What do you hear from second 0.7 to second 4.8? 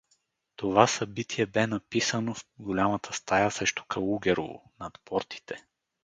събитие бе написано в голямата стая срещу Калугерово,